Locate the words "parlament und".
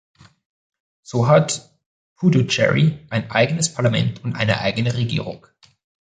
3.71-4.33